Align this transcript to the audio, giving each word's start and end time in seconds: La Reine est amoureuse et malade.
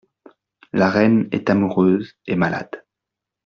La 0.73 0.89
Reine 0.89 1.27
est 1.31 1.51
amoureuse 1.51 2.15
et 2.25 2.35
malade. 2.35 2.83